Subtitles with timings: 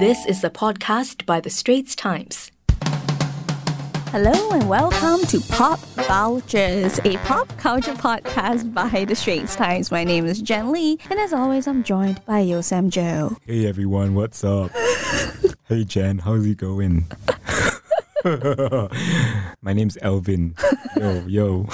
[0.00, 2.50] This is a podcast by The Straits Times.
[4.08, 9.90] Hello and welcome to Pop Vultures, a pop culture podcast by The Straits Times.
[9.90, 13.36] My name is Jen Lee, and as always, I'm joined by Yeo Sam Jo.
[13.44, 14.70] Hey everyone, what's up?
[15.68, 17.06] hey Jen, how's it going?
[19.60, 20.54] My name's Elvin.
[20.96, 21.66] Yo, yo.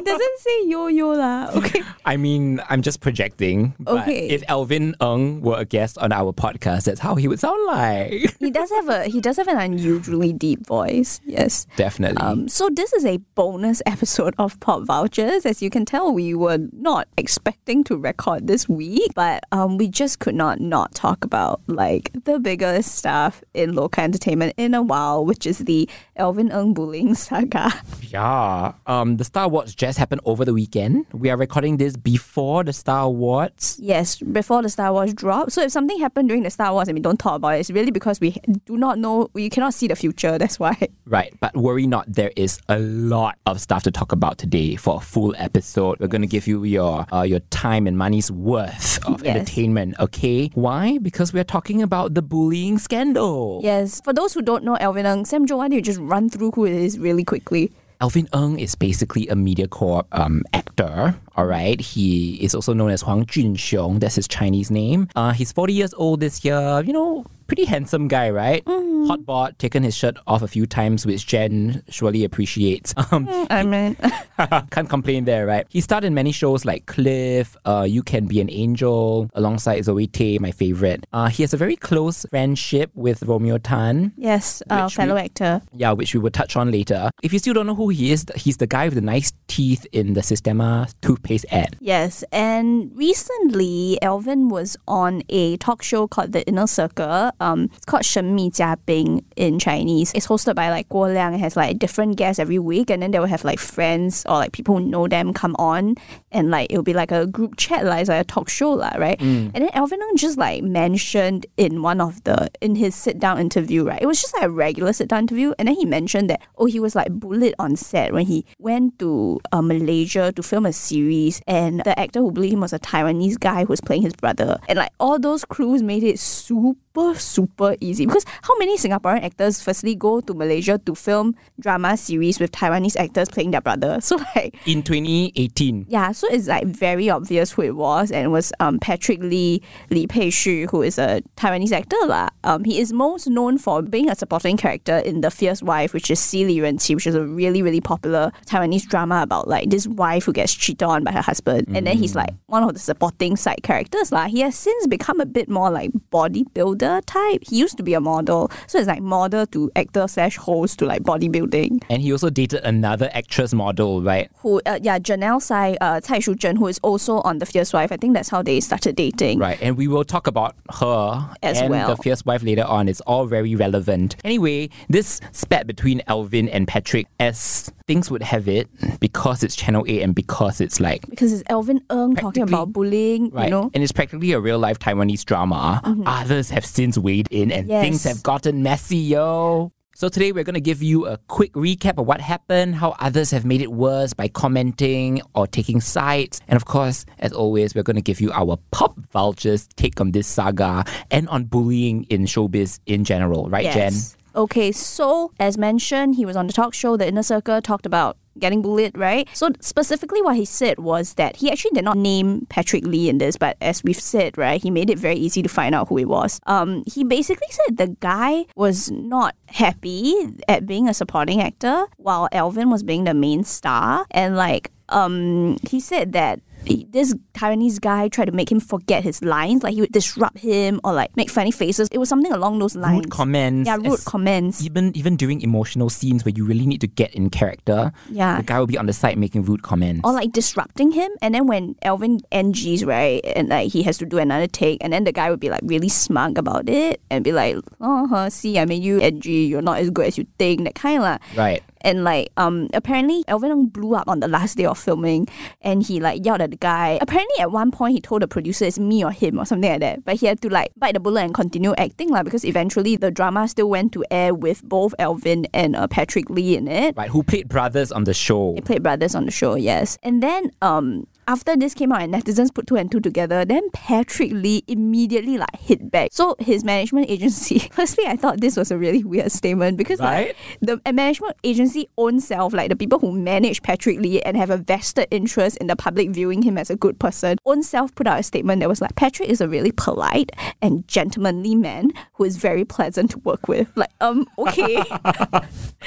[0.00, 1.50] It doesn't say yo yo lah.
[1.60, 1.82] Okay.
[2.04, 3.74] I mean, I'm just projecting.
[3.78, 4.28] But Okay.
[4.28, 8.34] If Elvin Ng were a guest on our podcast, that's how he would sound like.
[8.40, 11.20] He does have a he does have an unusually deep voice.
[11.24, 11.66] Yes.
[11.76, 12.18] Definitely.
[12.22, 15.46] Um, so this is a bonus episode of Pop Vultures.
[15.46, 19.86] As you can tell, we were not expecting to record this week, but um, we
[19.88, 24.82] just could not not talk about like the biggest stuff in local entertainment in a
[24.82, 27.70] while, which is the Elvin Ng bullying saga.
[28.10, 28.72] yeah.
[28.86, 31.04] Um, the Star Wars Awards just happened over the weekend.
[31.12, 33.76] We are recording this before the Star Awards.
[33.82, 35.50] Yes, before the Star Awards drop.
[35.50, 37.70] So if something happened during the Star Awards and we don't talk about it, it's
[37.72, 40.38] really because we do not know, we cannot see the future.
[40.42, 40.76] That's why.
[41.06, 44.98] Right, but worry not, there is a lot of stuff to talk about today for
[44.98, 45.98] a full episode.
[45.98, 49.34] We're going to give you your uh, your time and money's worth of Yes.
[49.36, 50.50] entertainment, okay?
[50.54, 50.98] Why?
[50.98, 53.60] Because we're talking about the bullying scandal.
[53.64, 54.00] Yes.
[54.04, 56.52] For those who don't know Elvin Ng, Sam Jo, why don't you just run through
[56.52, 57.72] who it is really quickly?
[58.00, 61.20] Elvin Ng is basically a MediaCorp um, actor.
[61.36, 64.00] All right, he is also known as Huang Junxiong.
[64.00, 65.08] That's his Chinese name.
[65.16, 66.82] Uh, he's 40 years old this year.
[66.84, 68.62] You know, pretty handsome guy, right?
[68.66, 72.94] Hot bod, taken his shirt off a few times, which Jen surely appreciates.
[73.12, 73.96] Um, I mean,
[74.70, 75.66] Can't complain there, right?
[75.68, 80.06] He starred in many shows like Cliff, uh, You Can Be an Angel, alongside Zoe
[80.06, 81.06] Tay, my favorite.
[81.12, 84.12] Uh, he has a very close friendship with Romeo Tan.
[84.16, 85.60] yes, uh, Which fellow we- actor.
[85.74, 87.10] Yeah, which we will touch on later.
[87.22, 89.86] If you still don't know who he is, he's the guy with the nice teeth
[89.92, 90.88] in the Sistema
[91.20, 91.76] toothpaste ad.
[91.80, 97.32] Yes, and recently Elvin was on a talk show called The Inner Circle.
[97.40, 100.12] Um, it's called Shen Mi Jia Bing in Chinese.
[100.14, 101.34] It's hosted by like Guo Liang.
[101.34, 104.36] It has like different guests every week, and then they will have like friends or
[104.36, 105.96] like people who know them come on,
[106.32, 108.90] and like it'll be like a group chat, like it's like a talk show, la,
[108.96, 109.18] right?
[109.18, 109.50] Mm.
[109.54, 113.84] And then Elvin just like mentioned in one of the in his sit down interview,
[113.84, 114.00] right?
[114.00, 116.66] It was just like a regular sit down interview, and then he mentioned that oh
[116.66, 120.72] he was like bullied on set when he went to uh, Malaysia to film a
[120.72, 121.09] series
[121.46, 124.58] and the actor who played him was a Taiwanese guy who was playing his brother,
[124.68, 129.22] and like all those clues made it super super super easy because how many Singaporean
[129.22, 133.98] actors firstly go to Malaysia to film drama series with Taiwanese actors playing their brother?
[134.10, 138.28] So like In 2018, yeah, so it's like very obvious who it was, and it
[138.28, 142.30] was um, Patrick Lee Lee Pei Xu, who is a Taiwanese actor lah.
[142.42, 146.10] Um, he is most known for being a supporting character in The Fierce Wife, which
[146.10, 149.70] is Si Li Ren Qi, which is a really really popular Taiwanese drama about like
[149.70, 152.74] this wife who gets cheated on by her husband, and then he's like one of
[152.74, 154.26] the supporting side characters lah.
[154.26, 157.42] He has since become a bit more like bodybuilder type.
[157.48, 160.86] He used to be a model, so it's like model to actor slash host to
[160.86, 161.82] like bodybuilding.
[161.90, 164.30] and he also dated another actress model, right?
[164.38, 167.72] who uh, yeah Janel Tsai uh, Cai Shu Zhen who is also on the Fierce
[167.72, 167.92] Wife.
[167.92, 169.38] I think that's how they started dating.
[169.38, 171.88] Right, and we will talk about her As and well.
[171.94, 172.88] the fierce wife later on.
[172.88, 174.16] It's all very relevant.
[174.24, 178.68] Anyway, this spat between Elvin and Patrick, as things would have it,
[179.00, 183.30] because it's Channel 8 and because it's like Because it's Elvin Ng talking about bullying,
[183.30, 183.44] Right.
[183.46, 183.70] you know.
[183.74, 185.80] And it's practically a real life Taiwanese drama.
[186.06, 187.82] Others have since weighed in and Yes.
[187.82, 189.72] things have gotten messy, yo.
[189.94, 193.30] So today we're going to give you a quick recap of what happened, how others
[193.32, 196.40] have made it worse by commenting or taking sides.
[196.48, 200.12] And of course, as always, we're going to give you our pop vultures take on
[200.12, 203.50] this saga and on bullying in showbiz in general.
[203.50, 203.92] Right, Jen?
[204.34, 208.16] Okay, so as mentioned, he was on the talk show, The Inner Circle, talked about
[208.38, 209.28] getting bullied, right?
[209.32, 213.18] So specifically what he said was that he actually did not name Patrick Lee in
[213.18, 215.96] this, but as we've said, right, he made it very easy to find out who
[215.96, 216.40] he was.
[216.46, 220.14] Um, he basically said the guy was not happy
[220.48, 224.06] at being a supporting actor while Elvin was being the main star.
[224.10, 229.22] And like um he said that this Taiwanese guy tried to make him forget his
[229.22, 231.88] lines, like he would disrupt him or like make funny faces.
[231.92, 232.96] It was something along those lines.
[233.04, 233.66] Rude comments.
[233.66, 234.62] Yeah, rude comments.
[234.64, 238.36] Even even during emotional scenes where you really need to get in character, Yeah.
[238.38, 240.00] the guy will be on the side making rude comments.
[240.04, 244.06] Or like disrupting him, and then when Elvin NGs right, and like he has to
[244.06, 247.24] do another take, and then the guy would be like really smug about it and
[247.24, 249.26] be like, "Oh, huh, see, I mean, you NG.
[249.48, 251.18] You're not as good as you think." That kind of lah.
[251.36, 251.62] right.
[251.82, 255.28] And like, um, apparently Elvin blew up on the last day of filming,
[255.60, 256.98] and he like yelled at the guy.
[257.00, 259.80] Apparently, at one point he told the producer it's me or him or something like
[259.80, 260.04] that.
[260.04, 263.10] But he had to like bite the bullet and continue acting lah because eventually the
[263.10, 266.96] drama still went to air with both Elvin and uh, Patrick Lee in it.
[266.96, 268.54] Right, who played brothers on the show.
[268.54, 269.98] They played brothers on the show, yes.
[270.02, 273.70] And then um after this came out and netizens put two and two together, then
[273.70, 276.08] Patrick Lee immediately like hit back.
[276.10, 280.34] So his management agency, firstly, I thought this was a really weird statement because Right.
[280.60, 284.50] like the management agency own self, like the people who manage Patrick Lee and have
[284.50, 288.08] a vested interest in the public viewing him as a good person, own self put
[288.08, 292.24] out a statement that was like Patrick is a really polite and gentlemanly man who
[292.24, 293.70] is very pleasant to work with.
[293.76, 294.82] Like, um, okay.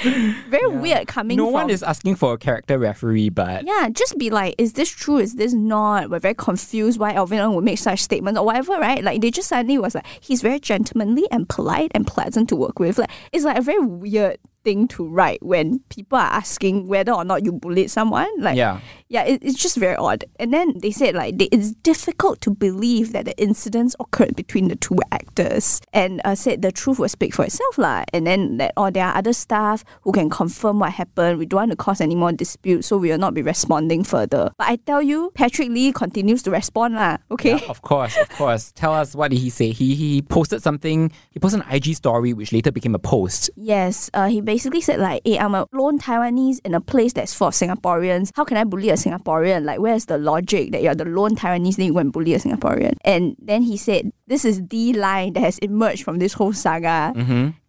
[0.48, 4.16] very weird coming no from one is asking for a character referee, but yeah, just
[4.16, 5.18] be like, is this true?
[5.18, 6.10] Is this not?
[6.10, 9.02] We're very confused why Elvin would make such statements or whatever, right?
[9.02, 12.78] Like they just suddenly was like, he's very gentlemanly and polite and pleasant to work
[12.78, 12.98] with.
[12.98, 17.24] Like it's like a very weird thing to write when people are asking whether or
[17.24, 18.28] not you bullied someone.
[18.38, 18.80] Like yeah.
[19.08, 20.24] yeah, it, it's just very odd.
[20.40, 24.68] And then they said like they, it's difficult to believe that the incidents occurred between
[24.68, 28.04] the two actors, and uh, said the truth will speak for itself lah.
[28.12, 31.38] And then that or there are other staff who can confirm what happened.
[31.38, 34.50] We don't want to cause any more dispute, so we will not be responding further.
[34.58, 37.18] But I tell you, Patrick Lee continues to respond lah.
[37.30, 37.56] Okay.
[37.60, 38.72] Yeah, of course, of course.
[38.72, 39.70] Tell us what did he say?
[39.70, 41.12] He he posted something.
[41.30, 43.50] He posted an IG story which later became a post.
[43.56, 47.33] Yes, uh, he basically said like, "Hey, I'm a lone Taiwanese in a place that's
[47.33, 48.31] full of Singaporeans.
[48.35, 49.65] How can I bully a Singaporean?
[49.65, 52.39] Like, where's the logic that you're the lone Taiwanese then you go and bully a
[52.39, 56.53] Singaporean?" And then he said, "This is the line that has emerged from this whole
[56.53, 57.13] saga."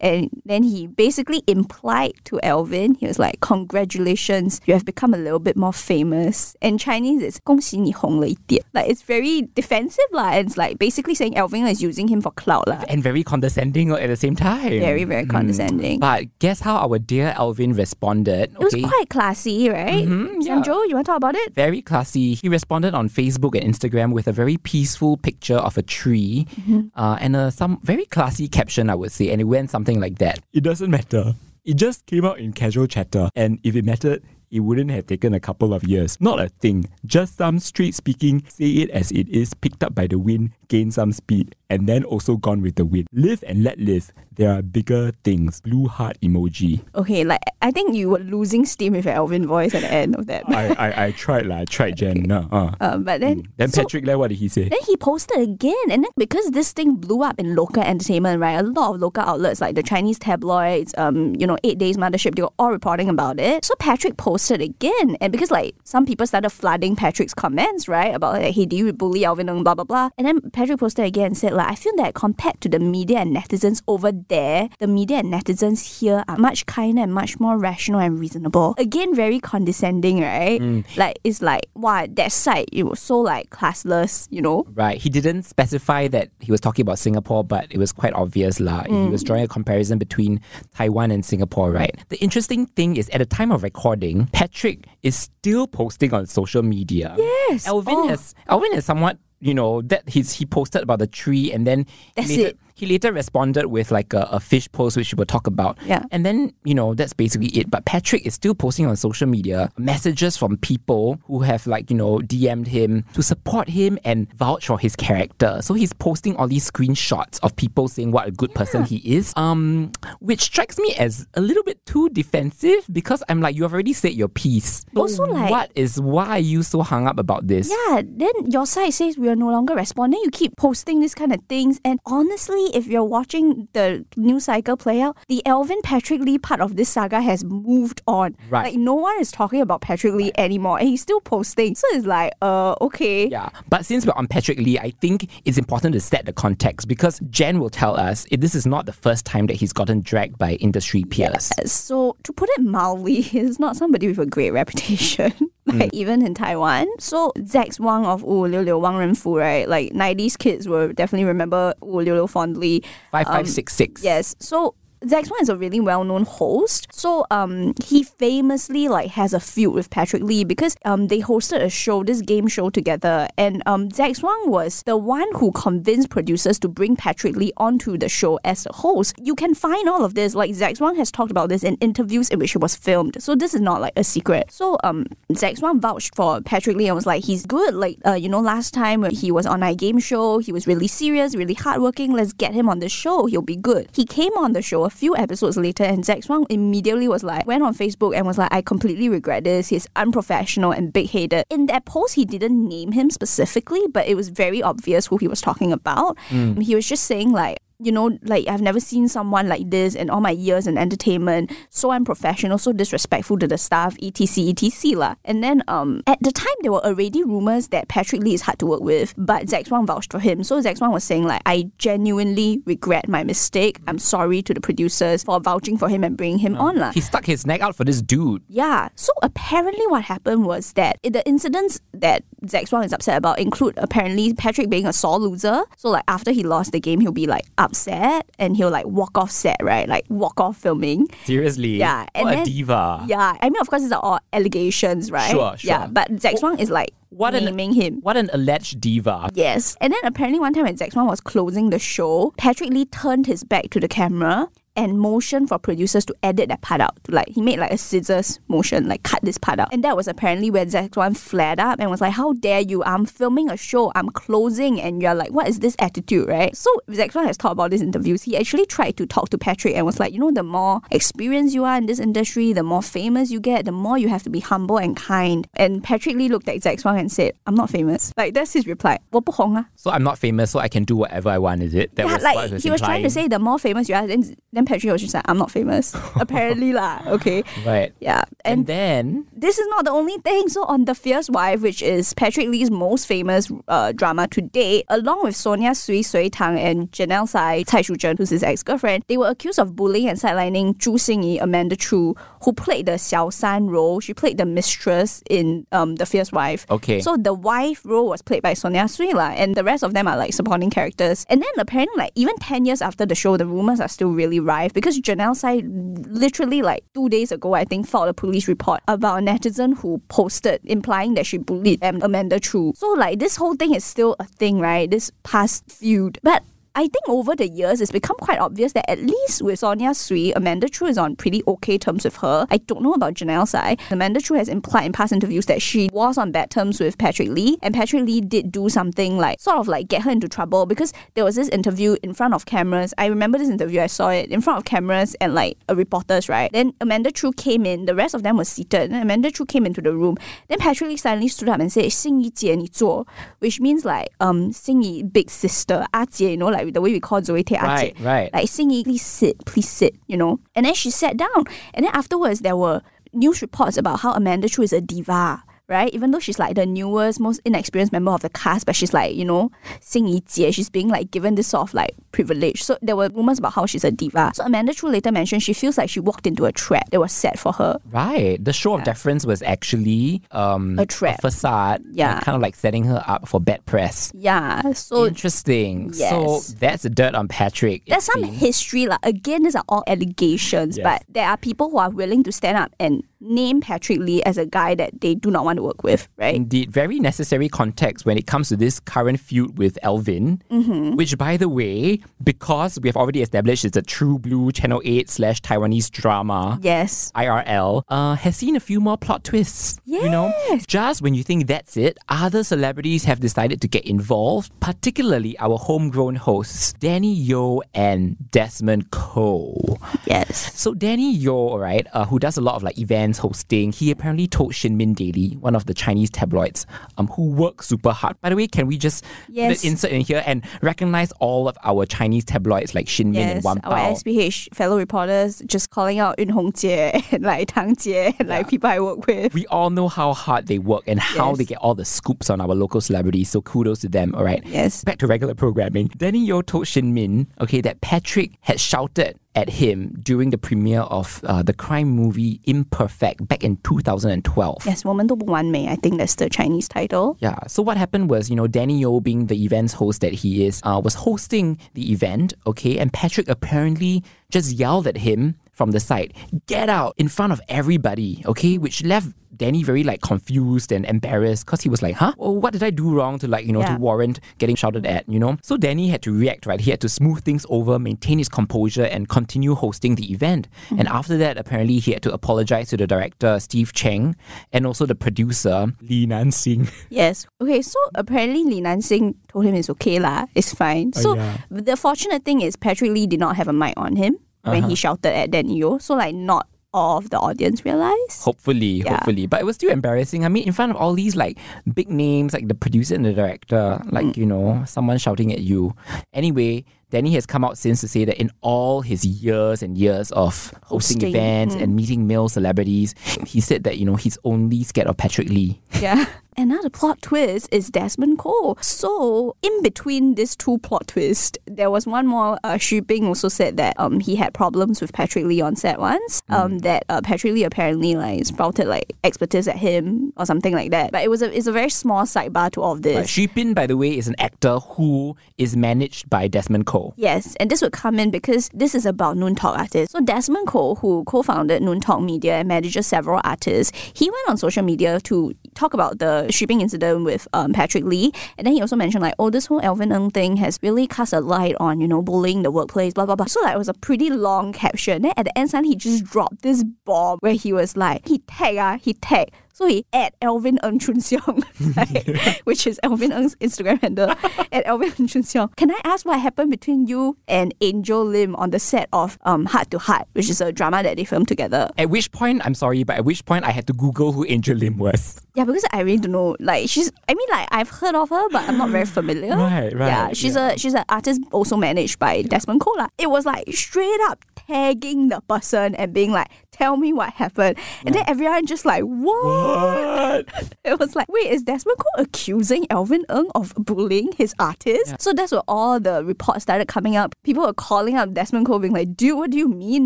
[0.00, 5.18] And then he basically implied to Alvin, he was like, "Congratulations, you have become a
[5.18, 8.62] little bit more famous." And Chinese, it's 恭喜你红了一点.
[8.72, 12.32] Like it's very defensive lah, and it's like basically saying Alvin is using him for
[12.32, 12.84] clout lah.
[12.88, 14.80] And very condescending at the same time.
[14.80, 16.00] Very very condescending.
[16.00, 18.53] But guess how our dear Elvin responded?
[18.53, 20.05] It was quite classy, right?
[20.05, 20.55] Mm-hmm, yeah.
[20.55, 21.53] Sam Jo, you want to talk about it?
[21.53, 22.33] very classy.
[22.35, 26.87] He responded on Facebook and Instagram with a very peaceful picture of a tree Mm-hmm.
[26.95, 29.29] uh, and a some very classy caption, I would say.
[29.31, 30.39] And it went something like that.
[30.53, 31.33] It doesn't matter.
[31.63, 33.29] It just came out in casual chatter.
[33.35, 34.21] And if it mattered,
[34.51, 36.21] it wouldn't have taken a couple of years.
[36.21, 36.87] Not a thing.
[37.05, 40.91] Just some straight speaking, say it as it is, picked up by the wind, gain
[40.91, 43.07] some speed, and then also gone with the wind.
[43.13, 44.11] Live and let live.
[44.35, 45.61] There are bigger things.
[45.61, 46.81] Blue heart emoji.
[46.93, 50.15] Okay, like I think you were losing steam with your Elvin voice at the end
[50.15, 50.43] of that.
[50.49, 51.59] I, I, I tried lah.
[51.59, 52.29] I tried Jen.
[52.29, 52.71] Uh, uh.
[52.81, 54.67] Um, but then, Then so- Patrick, like, what did he say?
[54.67, 58.59] Then he posted again, and then because this thing blew up in local entertainment, right?
[58.59, 62.35] A lot of local outlets like the Chinese tabloids, um, you know, Eight Days Mothership,
[62.35, 63.63] they were all reporting about it.
[63.63, 68.33] So Patrick posted again, and because like some people started flooding Patrick's comments, right, about
[68.33, 71.27] like, hey, do you bully Elvin Ng, blah blah blah, and then Patrick posted again
[71.27, 74.87] and said like, I feel that compared to the media and netizens over there, the
[74.87, 78.73] media and netizens here are much kinder and much more rational and reasonable.
[78.77, 80.61] Again, very condescending, right?
[80.61, 80.85] Mm.
[80.97, 84.65] Like it's like wow, that side it was so like classless, you know.
[84.73, 84.97] Right.
[84.97, 88.59] He didn't specify that he was talking about Singapore, but it was quite obvious.
[88.59, 88.83] lah.
[88.83, 89.11] He mm.
[89.11, 90.39] was drawing a comparison between
[90.73, 91.93] Taiwan and Singapore, right?
[92.09, 96.63] The interesting thing is at the time of recording, Patrick is still posting on social
[96.63, 97.13] media.
[97.17, 97.67] Yes.
[97.67, 98.07] Elvin Oh.
[98.07, 101.85] has Elvin has somewhat you know that he's he posted about the tree and then
[102.15, 102.57] That's it.
[102.75, 106.03] He later responded with like a, a fish post which we'll talk about Yeah.
[106.11, 109.71] and then you know that's basically it but patrick is still posting on social media
[109.77, 114.67] messages from people who have like you know dm'd him to support him and vouch
[114.67, 118.53] for his character so he's posting all these screenshots of people saying what a good
[118.53, 123.41] person he is um which strikes me as a little bit too defensive because i'm
[123.41, 126.61] like you have already said your piece So Also, like- what is why are you
[126.63, 130.19] so hung up about this Yeah, then your side says we are no longer responding.
[130.23, 131.79] You keep posting this kind of things.
[131.85, 136.61] And honestly, if you're watching the news cycle play out, the Elvin Patrick Lee part
[136.61, 138.35] of this saga has moved on.
[138.49, 138.65] Right.
[138.65, 140.79] Like no one is talking about Patrick Lee anymore.
[140.79, 141.75] And he's still posting.
[141.75, 143.27] So it's like, uh, okay.
[143.27, 146.87] Yeah, but since we're on Patrick Lee, I think it's important to set the context
[146.87, 150.01] because Jen will tell us if this is not the first time that he's gotten
[150.01, 151.51] dragged by industry peers.
[151.65, 155.33] So to put it mildly, he's not somebody with a great reputation.
[155.73, 155.95] Like mm.
[155.95, 156.85] even in Taiwan.
[156.99, 159.67] So Zax Wang of Wu Liu Liu Wang Renfu, right?
[159.67, 162.83] Like 90s kids will definitely remember Wu Liu Liu fondly.
[163.11, 164.03] Five five um, six six.
[164.03, 164.35] Yes.
[164.39, 166.87] So Zax Wang is a really well-known host.
[166.91, 171.61] So um he famously like has a feud with Patrick Lee because um they hosted
[171.61, 176.09] a show, this game show together, and um Zax Wang was the one who convinced
[176.09, 179.15] producers to bring Patrick Lee onto the show as a host.
[179.21, 180.33] You can find all of this.
[180.35, 183.21] Like Zax Wang has talked about this in interviews in which it was filmed.
[183.21, 184.51] So this is not like a secret.
[184.51, 187.73] So um Zax Wang vouched for Patrick Lee and was like, he's good.
[187.73, 190.65] Like uh, you know, last time when he was on our game show, he was
[190.67, 192.11] really serious, really hardworking.
[192.11, 193.25] Let's get him on the show.
[193.27, 193.89] He'll be good.
[193.93, 197.63] He came on the show few episodes later, and Zax Wang immediately was like, went
[197.63, 199.67] on Facebook and was like, I completely regret this.
[199.67, 201.45] He's unprofessional and big headed.
[201.49, 205.27] In that post, he didn't name him specifically, but it was very obvious who he
[205.27, 206.17] was talking about.
[206.29, 206.63] Mm.
[206.63, 210.09] He was just saying like, you know, like I've never seen someone like this in
[210.09, 215.15] all my years in entertainment, so unprofessional, so disrespectful to the staff, etc, etc lah.
[215.25, 218.59] And then um at the time there were already rumors that Patrick Lee is hard
[218.59, 220.43] to work with, but Zax Wang vouched for him.
[220.43, 223.79] So Zax Wang was saying like, I genuinely regret my mistake.
[223.87, 226.91] I'm sorry to the producers for vouching for him and bringing him on lah.
[226.91, 228.43] He stuck his neck out for this dude.
[228.47, 228.89] Yeah.
[228.95, 233.75] So apparently, what happened was that the incidents that Zax Wang is upset about include
[233.77, 235.63] apparently Patrick being a sore loser.
[235.77, 239.17] So like after he lost the game, he'll be like upset and he'll like walk
[239.17, 239.87] off set, right?
[239.87, 241.07] Like walk off filming.
[241.23, 241.77] Seriously.
[241.77, 243.05] Yeah, and what a diva.
[243.07, 243.35] Yeah.
[243.41, 245.29] I mean, of course, these are all allegations, right?
[245.31, 245.69] Sure, sure.
[245.69, 245.87] Yeah.
[245.87, 248.01] But Zax Wang is like What an- him.
[248.01, 249.29] What an alleged diva.
[249.33, 249.75] Yes.
[249.81, 253.27] And then apparently one time when Zax Wang was closing the show, Patrick Lee turned
[253.27, 256.97] his back to the camera and motion for producers to edit that part out.
[257.07, 259.73] Like he made like a scissors motion, like cut this part out.
[259.73, 262.83] And that was apparently where Zax Wang flared up and was like, How dare you?
[262.83, 266.55] I'm filming a show, I'm closing, and you're like, What is this attitude, right?
[266.55, 268.23] So Zax Wang has talked about this interviews.
[268.23, 271.53] He actually tried to talk to Patrick and was like, you know, the more experienced
[271.53, 274.29] you are in this industry, the more famous you get, the more you have to
[274.29, 275.47] be humble and kind.
[275.55, 278.13] And Patrick Lee looked at Zax Wang and said, I'm not famous.
[278.17, 278.99] Like that's his reply.
[279.13, 279.65] Ah.
[279.75, 281.95] So I'm not famous, so I can do whatever I want, is it?
[281.95, 284.35] That yeah, was like he was trying to say the more famous you are, then
[284.53, 285.95] then Patrick was just like, I'm not famous.
[286.15, 287.01] Apparently lah.
[287.07, 287.43] Okay.
[287.65, 287.93] Right.
[287.99, 288.23] Yeah.
[288.43, 290.49] And, And then this is not the only thing.
[290.49, 294.85] So on The Fierce Wife, which is Patrick Lee's most famous uh, drama to date,
[294.89, 299.17] along with Sonia Sui Sui Tang and Janel Tsai, Cai Shuzhen, who's his ex-girlfriend, they
[299.17, 303.67] were accused of bullying and sidelining Zhu Xingyi, Amanda Chu, who played the Xiao San
[303.67, 303.99] role.
[303.99, 306.65] She played the mistress in um, The Fierce Wife.
[306.69, 307.01] Okay.
[307.01, 310.07] So the wife role was played by Sonia Sui lah, and the rest of them
[310.07, 311.25] are like supporting characters.
[311.29, 314.39] And then apparently, like even ten years after the show, the rumors are still really
[314.55, 315.61] rife because Janel Tsai
[316.09, 320.01] literally like two days ago, I think, filed a police report about a netizen who
[320.07, 322.73] posted implying that she bullied Amanda Chu.
[322.75, 324.89] So like this whole thing is still a thing, right?
[324.89, 326.43] This past feud, but.
[326.77, 330.33] I think over the years, it's become quite obvious that at least with Sonia Sui,
[330.33, 332.45] Amanda Chu is on pretty okay terms with her.
[332.51, 333.77] I don't know about Janel Tsai.
[333.91, 337.29] Amanda Chu has implied in past interviews that she was on bad terms with Patrick
[337.29, 340.65] Lee, and Patrick Lee did do something like sort of like get her into trouble
[340.65, 342.93] because there was this interview in front of cameras.
[342.97, 346.27] I remember this interview, I saw it in front of cameras and like a reporters,
[346.27, 346.51] right?
[346.51, 349.65] Then Amanda Chu came in, the rest of them were seated, and Amanda Chu came
[349.65, 350.17] into the room.
[350.49, 353.07] Then Patrick Lee suddenly stood up and said, Xing Yi Jie, ni zuo,
[353.39, 356.91] which means like, um, Xing Yi, big sister, Ah Jie, you know, like the way
[356.91, 357.59] we call Zoe 姐.
[357.61, 358.33] Right, right.
[358.33, 360.39] Like Xingyi, please sit, please sit, you know.
[360.55, 361.45] And then she sat down.
[361.73, 362.81] And then afterwards there were
[363.13, 365.43] news reports about how Amanda Chu is a diva.
[365.67, 368.93] Right, even though she's like the newest, most inexperienced member of the cast, but she's
[368.93, 369.49] like, you know,
[369.81, 372.61] Xingyi Jie, she's being like given this sort of like privilege.
[372.63, 374.31] So there were rumors about how she's a diva.
[374.35, 377.11] So Amanda Chu later mentioned she feels like she walked into a trap that was
[377.11, 377.79] set for her.
[377.91, 378.37] Right.
[378.43, 381.21] The show of deference was actually um, A trap.
[381.21, 381.83] facade.
[381.91, 382.19] Yeah.
[382.19, 384.11] Kind of like setting her up for bad press.
[384.13, 385.91] Yeah, so Interesting.
[385.95, 386.09] Yes.
[386.11, 387.83] So that's the dirt on Patrick.
[387.87, 388.39] there's some seems.
[388.39, 388.85] history.
[388.85, 390.83] Like again, these are all allegations, Yes.
[390.83, 394.37] but there are people who are willing to stand up and name Patrick Lee as
[394.37, 396.35] a guy that they do not want to work with, right?
[396.35, 400.95] Indeed, very necessary context when it comes to this current feud with Elvin, Mm-hmm.
[400.95, 405.09] which, by the way, because we have already established it's a true blue Channel 8
[405.09, 406.59] slash Taiwanese drama.
[406.61, 407.11] Yes.
[407.15, 409.79] IRL uh, has seen a few more plot twists.
[409.85, 410.03] Yes.
[410.03, 410.33] You know,
[410.67, 415.57] just when you think that's it, other celebrities have decided to get involved, particularly our
[415.57, 419.77] homegrown hosts, Danny Yeo and Desmond Koh.
[420.05, 420.53] Yes.
[420.59, 424.27] So Danny Yeo, right, uh, who does a lot of like events hosting, he apparently
[424.27, 426.65] told Shinmin Daily, one of the Chinese tabloids,
[426.97, 428.19] um, who work super hard.
[428.21, 429.63] By the way, can we just Yes.
[429.63, 433.59] insert in here and recognize all of our Chinese tabloids like Shinmin and Yes, Wan
[433.63, 433.93] our Pao?
[433.93, 438.49] SPH fellow reporters just calling out Yun Hong Jie and like Tang Jie and like
[438.49, 439.33] people I work with.
[439.33, 441.37] we all know how hard they work and how Yes.
[441.37, 443.29] they get all the scoops on our local celebrities.
[443.29, 444.13] So kudos to them.
[444.15, 444.43] All right.
[444.45, 444.83] Yes.
[444.83, 445.87] Back to regular programming.
[445.97, 450.82] Danny Yeo told Shin Min, okay, that Patrick had shouted at him during the premiere
[450.82, 454.66] of uh, the crime movie Imperfect back in 2012.
[454.66, 455.66] Yes, 我们都不完美.
[455.66, 457.16] I think that's the Chinese title.
[457.20, 457.46] Yeah.
[457.46, 460.60] So what happened was, you know, Danny Yo, being the events host that he is,
[460.64, 462.34] uh, was hosting the event.
[462.46, 466.13] Okay, and Patrick apparently just yelled at him from the side,
[466.47, 468.21] "Get out!" in front of everybody.
[468.27, 472.13] Okay, which left Danny very like confused and embarrassed because he was like, "Huh?
[472.17, 473.75] Well, what did I do wrong to like you know Yeah.
[473.75, 475.37] to warrant getting shouted at?" You know.
[475.41, 476.45] So Danny had to react.
[476.45, 480.47] Right, he had to smooth things over, maintain his composure, and continue hosting the event.
[480.65, 480.79] Mm-hmm.
[480.79, 484.15] And after that, apparently, he had to apologize to the director Steve Cheng
[484.53, 486.69] and also the producer Li Nansing.
[486.89, 487.25] Yes.
[487.41, 490.91] Okay, so apparently Li Nansing told him it's okay lah, it's fine.
[490.95, 491.37] Oh, so yeah.
[491.49, 494.75] the fortunate thing is Patrick Lee did not have a mic on him when he
[494.75, 495.77] shouted at Danny Yeo.
[495.79, 498.21] So like not all of the audience realized.
[498.23, 498.95] Hopefully, Yeah.
[498.97, 499.27] hopefully.
[499.27, 500.25] But it was still embarrassing.
[500.25, 501.37] I mean, in front of all these like
[501.73, 504.17] big names, like the producer and the director, like, Mm.
[504.17, 505.73] you know, someone shouting at you.
[506.13, 510.11] Anyway, Danny has come out since to say that in all his years and years
[510.11, 512.93] of hosting, Hosting, events and meeting male celebrities,
[513.25, 515.61] he said that, you know, he's only scared of Patrick Lee.
[515.81, 516.05] Yeah.
[516.37, 518.57] Another plot twist is Desmond Koh.
[518.59, 522.37] So, in between these two plot twists, there was one more.
[522.43, 525.79] Uh, Xu Bing also said that um he had problems with Patrick Lee on set
[525.79, 526.21] once.
[526.29, 530.71] Um, that uh, Patrick Lee apparently like sprouted like expertise at him or something like
[530.71, 530.91] that.
[530.91, 532.95] But it was a it's a very small sidebar to all of this.
[532.97, 533.05] Right.
[533.05, 536.93] Xu Bin, by the way, is an actor who is managed by Desmond Koh.
[536.97, 539.93] Yes, and this would come in because this is about Noon Talk artists.
[539.93, 544.37] So Desmond Koh, who co-founded Noon Talk Media and manages several artists, he went on
[544.37, 548.61] social media to talk about the shipping incident with um, Patrick Lee, and then he
[548.61, 551.81] also mentioned like, oh, this whole Elvin Ng thing has really cast a light on
[551.81, 553.25] you know bullying the workplace, blah blah blah.
[553.25, 555.01] So like was a pretty long caption.
[555.01, 558.19] Then at the end, suddenly he just dropped this bomb where he was like, he
[558.19, 559.31] tag ah, he tag.
[559.55, 561.39] So he at Elvin Ng Chun Seong,
[561.77, 562.41] right?
[562.43, 564.09] which is Elvin Ng's Instagram handle,
[564.51, 565.55] at Elvin Ng Chun Seong.
[565.55, 569.45] Can I ask what happened between you and Angel Lim on the set of um,
[569.45, 571.69] Heart to Heart, which is a drama that they filmed together?
[571.77, 574.57] At which point, I'm sorry, but at which point I had to Google who Angel
[574.57, 575.21] Lim was.
[575.35, 576.35] Yeah, because I really don't know.
[576.41, 579.37] Like she's, I mean, like I've heard of her, but I'm not very familiar.
[579.37, 580.51] Right, right, Yeah, she's yeah.
[580.51, 582.75] a she's an artist also managed by Desmond Koh.
[582.97, 587.57] It was like straight up tagging the person and being like, "Tell me what happened,"
[587.85, 589.44] and then everyone just like, "What?"
[590.65, 594.95] It was like, wait, is Desmond Koh accusing Elvin Ng of bullying his artist?
[594.99, 597.13] So that's where all the reports started coming up.
[597.23, 599.85] People were calling up Desmond Koh, being like, dude, what do you mean,